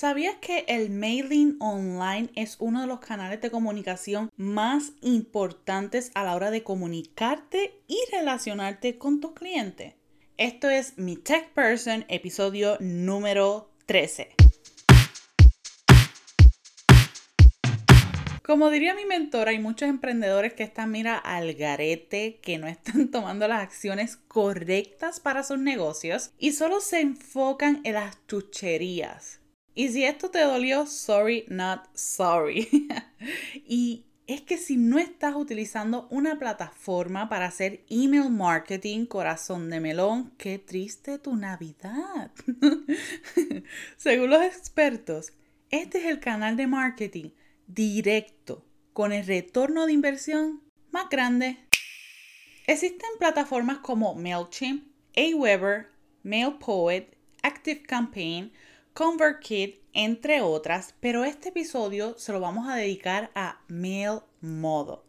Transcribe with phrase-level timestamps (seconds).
[0.00, 6.22] ¿Sabías que el mailing online es uno de los canales de comunicación más importantes a
[6.22, 9.94] la hora de comunicarte y relacionarte con tus clientes?
[10.36, 14.36] Esto es mi Tech Person, episodio número 13.
[18.44, 23.08] Como diría mi mentor, hay muchos emprendedores que están, mira, al garete, que no están
[23.10, 29.40] tomando las acciones correctas para sus negocios y solo se enfocan en las chucherías.
[29.78, 32.88] Y si esto te dolió, sorry, not sorry.
[33.64, 39.78] y es que si no estás utilizando una plataforma para hacer email marketing, corazón de
[39.78, 42.32] melón, qué triste tu Navidad.
[43.96, 45.32] Según los expertos,
[45.70, 47.30] este es el canal de marketing
[47.68, 50.60] directo con el retorno de inversión
[50.90, 51.56] más grande.
[52.66, 55.86] Existen plataformas como MailChimp, Aweber,
[56.24, 58.50] MailPoet, ActiveCampaign,
[58.98, 65.04] ConvertKit, entre otras, pero este episodio se lo vamos a dedicar a MailModo.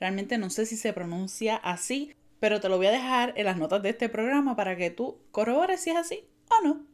[0.00, 3.58] Realmente no sé si se pronuncia así, pero te lo voy a dejar en las
[3.58, 6.86] notas de este programa para que tú corrobores si es así o no.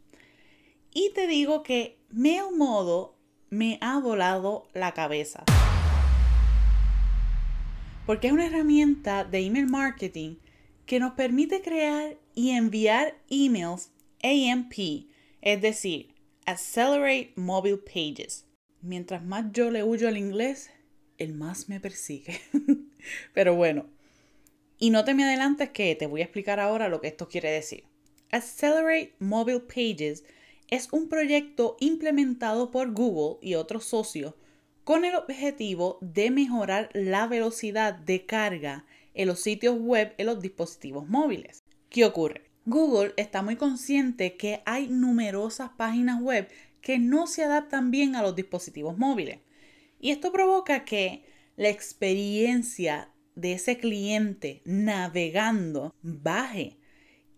[0.92, 3.14] Y te digo que MailModo
[3.48, 5.44] me ha volado la cabeza.
[8.04, 10.38] Porque es una herramienta de email marketing
[10.86, 13.92] que nos permite crear y enviar emails
[14.24, 15.06] AMP,
[15.40, 16.11] es decir,
[16.44, 18.46] Accelerate Mobile Pages.
[18.80, 20.70] Mientras más yo le huyo al inglés,
[21.18, 22.40] el más me persigue.
[23.34, 23.86] Pero bueno,
[24.78, 27.50] y no te me adelantes que te voy a explicar ahora lo que esto quiere
[27.50, 27.84] decir.
[28.32, 30.24] Accelerate Mobile Pages
[30.68, 34.34] es un proyecto implementado por Google y otros socios
[34.82, 38.84] con el objetivo de mejorar la velocidad de carga
[39.14, 41.62] en los sitios web en los dispositivos móviles.
[41.88, 42.51] ¿Qué ocurre?
[42.64, 46.48] Google está muy consciente que hay numerosas páginas web
[46.80, 49.40] que no se adaptan bien a los dispositivos móviles.
[50.00, 51.24] Y esto provoca que
[51.56, 56.78] la experiencia de ese cliente navegando baje.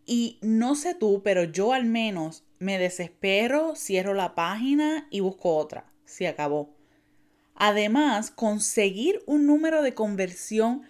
[0.06, 5.56] Y no sé tú, pero yo al menos me desespero, cierro la página y busco
[5.56, 5.92] otra.
[6.04, 6.74] Se acabó.
[7.54, 10.82] Además, conseguir un número de conversión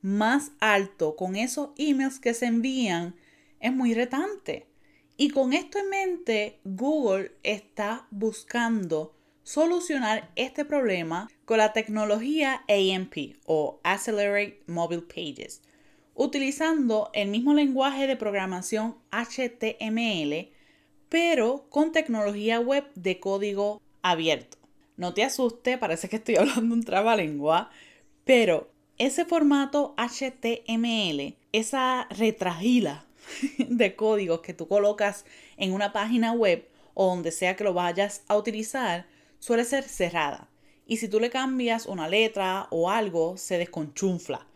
[0.00, 3.14] más alto con esos emails que se envían
[3.62, 4.66] es muy retante.
[5.16, 13.38] Y con esto en mente, Google está buscando solucionar este problema con la tecnología AMP
[13.46, 15.62] o Accelerate Mobile Pages,
[16.14, 20.52] utilizando el mismo lenguaje de programación HTML
[21.12, 24.56] pero con tecnología web de código abierto.
[24.96, 27.68] No te asuste, parece que estoy hablando un trabalengua,
[28.24, 33.04] pero ese formato HTML, esa retragila
[33.58, 35.24] de códigos que tú colocas
[35.56, 39.06] en una página web o donde sea que lo vayas a utilizar,
[39.38, 40.48] suele ser cerrada.
[40.86, 44.46] Y si tú le cambias una letra o algo, se desconchunfla.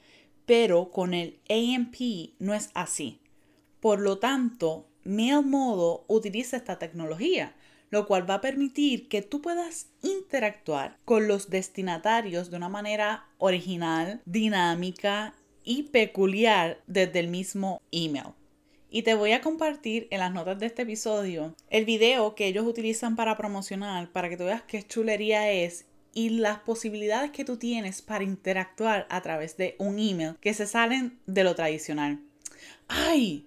[0.44, 3.21] Pero con el AMP no es así.
[3.81, 7.54] Por lo tanto, MailModo utiliza esta tecnología,
[7.91, 13.27] lo cual va a permitir que tú puedas interactuar con los destinatarios de una manera
[13.38, 15.34] original, dinámica
[15.65, 18.34] y peculiar desde el mismo email.
[18.96, 22.64] Y te voy a compartir en las notas de este episodio el video que ellos
[22.64, 25.84] utilizan para promocionar, para que tú veas qué chulería es
[26.14, 30.66] y las posibilidades que tú tienes para interactuar a través de un email que se
[30.66, 32.22] salen de lo tradicional.
[32.88, 33.44] ¡Ay!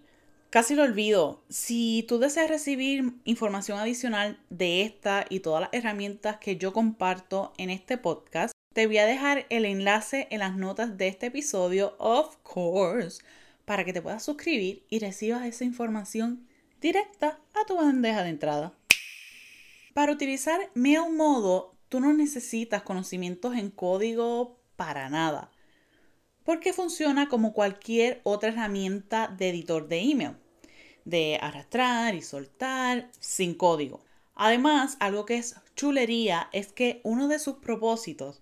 [0.51, 1.41] Casi lo olvido.
[1.49, 7.53] Si tú deseas recibir información adicional de esta y todas las herramientas que yo comparto
[7.57, 11.95] en este podcast, te voy a dejar el enlace en las notas de este episodio,
[11.97, 13.23] of course,
[13.69, 16.47] para que te puedas suscribir y recibas esa información
[16.81, 18.73] directa a tu bandeja de entrada.
[19.93, 25.51] Para utilizar MailModo, tú no necesitas conocimientos en código para nada
[26.43, 30.37] porque funciona como cualquier otra herramienta de editor de email,
[31.05, 34.03] de arrastrar y soltar sin código.
[34.33, 38.41] Además, algo que es chulería es que uno de sus propósitos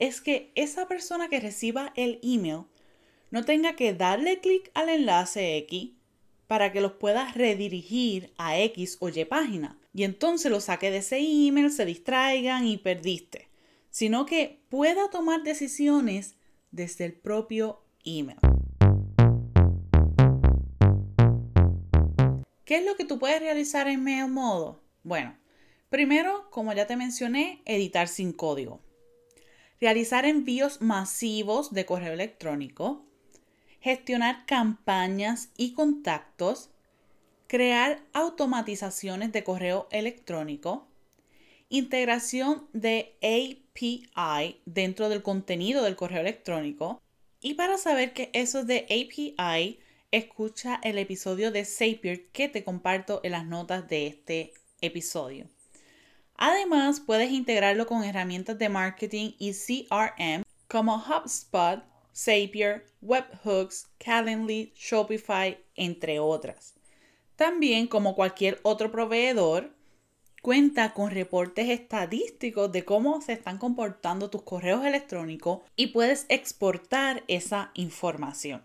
[0.00, 2.64] es que esa persona que reciba el email
[3.34, 5.90] no tenga que darle clic al enlace X
[6.46, 10.98] para que los pueda redirigir a X o Y página y entonces lo saque de
[10.98, 13.48] ese email, se distraigan y perdiste,
[13.90, 16.36] sino que pueda tomar decisiones
[16.70, 18.38] desde el propio email.
[22.64, 24.80] ¿Qué es lo que tú puedes realizar en Mail Modo?
[25.02, 25.36] Bueno,
[25.88, 28.80] primero, como ya te mencioné, editar sin código.
[29.80, 33.04] Realizar envíos masivos de correo electrónico.
[33.84, 36.70] Gestionar campañas y contactos.
[37.48, 40.88] Crear automatizaciones de correo electrónico
[41.68, 47.02] integración de API dentro del contenido del correo electrónico.
[47.42, 49.78] Y para saber qué eso es de API,
[50.12, 55.46] escucha el episodio de Zapier que te comparto en las notas de este episodio.
[56.36, 61.82] Además, puedes integrarlo con herramientas de marketing y CRM como HubSpot,
[62.14, 66.74] Zapier, Webhooks, Calendly, Shopify, entre otras.
[67.36, 69.74] También, como cualquier otro proveedor,
[70.42, 77.24] cuenta con reportes estadísticos de cómo se están comportando tus correos electrónicos y puedes exportar
[77.28, 78.62] esa información.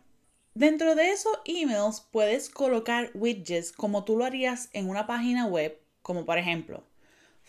[0.54, 5.80] Dentro de esos emails puedes colocar widgets como tú lo harías en una página web,
[6.02, 6.84] como por ejemplo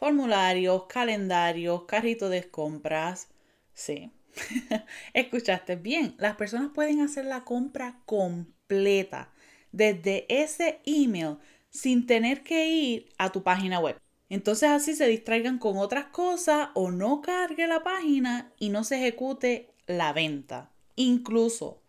[0.00, 3.28] formularios, calendarios, carrito de compras.
[3.74, 4.10] Sí,
[5.14, 9.32] escuchaste bien, las personas pueden hacer la compra completa
[9.72, 11.36] desde ese email
[11.70, 13.96] sin tener que ir a tu página web.
[14.28, 18.96] Entonces así se distraigan con otras cosas o no cargue la página y no se
[18.96, 20.70] ejecute la venta.
[20.94, 21.82] Incluso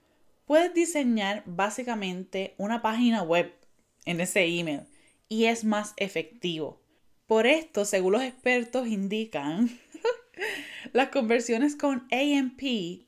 [0.46, 3.54] puedes diseñar básicamente una página web
[4.06, 4.82] en ese email
[5.30, 6.82] y es más efectivo.
[7.28, 9.70] Por esto, según los expertos indican,
[10.94, 12.62] las conversiones con AMP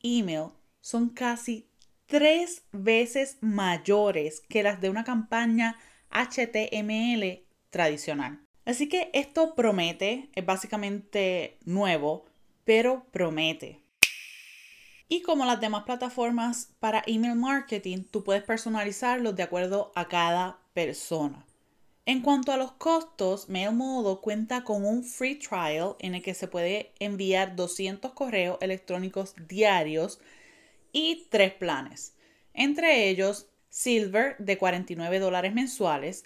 [0.03, 0.49] email
[0.81, 1.67] son casi
[2.05, 5.77] tres veces mayores que las de una campaña
[6.09, 8.39] HTML tradicional.
[8.65, 12.25] Así que esto promete, es básicamente nuevo,
[12.63, 13.81] pero promete.
[15.09, 20.59] Y como las demás plataformas para email marketing, tú puedes personalizarlos de acuerdo a cada
[20.73, 21.45] persona.
[22.05, 26.49] En cuanto a los costos, MailModo cuenta con un free trial en el que se
[26.49, 30.19] puede enviar 200 correos electrónicos diarios
[30.91, 32.13] y tres planes.
[32.53, 36.25] Entre ellos, Silver de 49 dólares mensuales,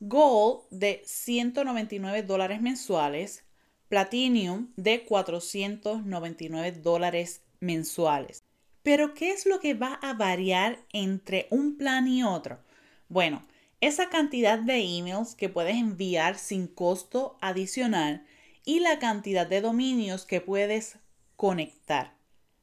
[0.00, 3.44] Gold de 199 dólares mensuales,
[3.90, 8.42] Platinum de 499 dólares mensuales.
[8.82, 12.58] Pero, ¿qué es lo que va a variar entre un plan y otro?
[13.10, 13.44] Bueno,
[13.80, 18.26] esa cantidad de emails que puedes enviar sin costo adicional
[18.64, 20.98] y la cantidad de dominios que puedes
[21.36, 22.14] conectar.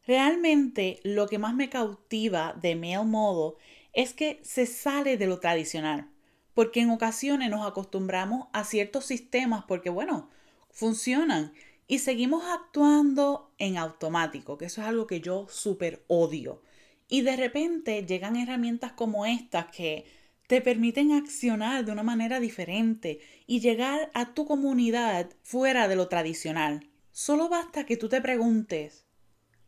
[0.06, 3.58] Realmente lo que más me cautiva de Mail Modo
[3.94, 6.10] es que se sale de lo tradicional,
[6.54, 10.30] porque en ocasiones nos acostumbramos a ciertos sistemas porque, bueno,
[10.70, 11.52] funcionan
[11.88, 16.62] y seguimos actuando en automático, que eso es algo que yo súper odio.
[17.10, 20.06] Y de repente llegan herramientas como estas que
[20.48, 26.08] te permiten accionar de una manera diferente y llegar a tu comunidad fuera de lo
[26.08, 26.90] tradicional.
[27.12, 29.08] Solo basta que tú te preguntes,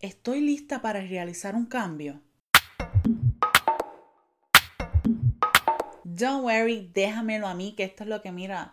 [0.02, 2.22] ¿Estoy lista para realizar un cambio?
[6.06, 8.72] Don't worry, déjamelo a mí, que esto es lo que mira,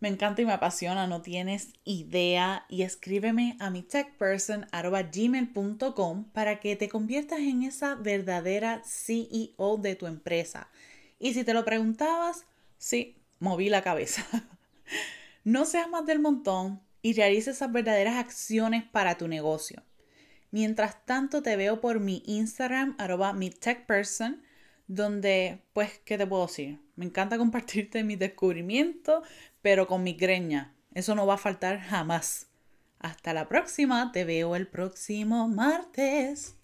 [0.00, 2.66] me encanta y me apasiona, no tienes idea.
[2.68, 10.08] Y escríbeme a mi techperson.gmail.com para que te conviertas en esa verdadera CEO de tu
[10.08, 10.70] empresa.
[11.18, 14.24] Y si te lo preguntabas, sí, moví la cabeza.
[15.44, 19.82] no seas más del montón y realice esas verdaderas acciones para tu negocio.
[20.50, 24.42] Mientras tanto, te veo por mi Instagram, arroba mi techperson,
[24.86, 26.80] donde, pues, ¿qué te puedo decir?
[26.96, 29.26] Me encanta compartirte mis descubrimientos,
[29.62, 30.74] pero con mi greña.
[30.94, 32.46] Eso no va a faltar jamás.
[32.98, 36.57] Hasta la próxima, te veo el próximo martes.